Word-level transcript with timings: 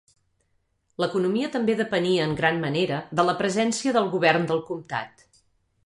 L'economia 1.03 1.49
també 1.57 1.75
depenia 1.83 2.25
en 2.29 2.35
gran 2.41 2.59
manera 2.65 2.99
de 3.21 3.29
la 3.31 3.39
presència 3.43 3.97
del 3.99 4.13
govern 4.19 4.53
del 4.55 4.65
comtat. 4.73 5.29